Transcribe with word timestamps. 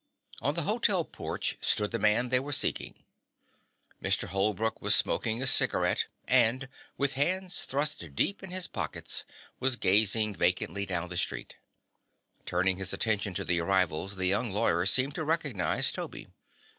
On 0.41 0.55
the 0.55 0.63
hotel 0.63 1.05
porch 1.05 1.59
stood 1.61 1.91
the 1.91 1.99
man 1.99 2.29
they 2.29 2.39
were 2.39 2.51
seeking. 2.53 3.03
Mr. 4.01 4.29
Holbrook 4.29 4.81
was 4.81 4.95
smoking 4.95 5.43
a 5.43 5.45
cigarette 5.45 6.07
and, 6.27 6.67
with 6.97 7.13
hands 7.13 7.65
thrust 7.65 8.15
deep 8.15 8.41
in 8.41 8.49
his 8.49 8.65
pockets, 8.65 9.25
was 9.59 9.75
gazing 9.75 10.33
vacantly 10.33 10.87
down 10.87 11.09
the 11.09 11.17
street. 11.17 11.55
Turning 12.47 12.77
his 12.77 12.93
attention 12.93 13.35
to 13.35 13.45
the 13.45 13.61
arrivals 13.61 14.15
the 14.15 14.25
young 14.25 14.49
lawyer 14.49 14.87
seemed 14.87 15.13
to 15.13 15.23
recognize 15.23 15.91
Toby. 15.91 16.29